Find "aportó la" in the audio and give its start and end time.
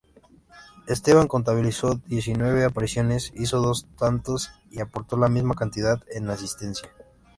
4.79-5.29